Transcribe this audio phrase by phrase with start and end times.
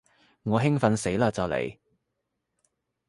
[0.41, 1.77] 我興奮死嘞就嚟